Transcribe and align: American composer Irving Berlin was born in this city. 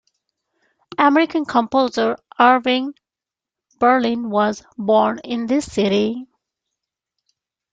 American 0.97 1.45
composer 1.45 2.17
Irving 2.39 2.95
Berlin 3.77 4.31
was 4.31 4.65
born 4.75 5.19
in 5.23 5.45
this 5.45 5.71
city. 5.71 6.25